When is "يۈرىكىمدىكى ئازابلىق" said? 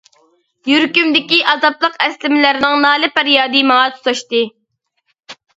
0.69-1.99